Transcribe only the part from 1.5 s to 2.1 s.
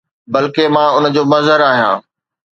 آهيان.